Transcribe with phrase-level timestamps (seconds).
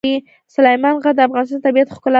[0.55, 2.09] سلیمان غر د افغانستان د طبیعت د ښکلا برخه ده.